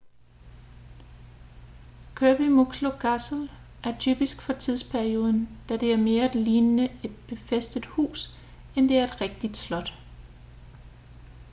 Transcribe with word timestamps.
kirby 2.15 2.47
muxloe 2.55 2.97
castle 3.03 3.49
er 3.83 3.91
typisk 3.99 4.41
for 4.41 4.53
tidsperioden 4.53 5.59
da 5.69 5.77
det 5.77 5.93
er 5.93 5.97
mere 5.97 6.31
lignende 6.37 6.91
et 7.03 7.15
befæstet 7.27 7.85
hus 7.85 8.35
end 8.75 8.89
det 8.89 8.97
er 8.97 9.03
et 9.07 9.21
rigtigt 9.21 9.57
slot 9.57 9.93